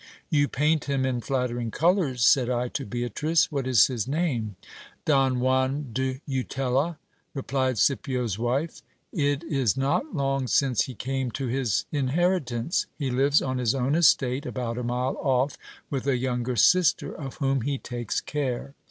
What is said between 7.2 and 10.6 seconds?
replied Scipio's wife: it is not long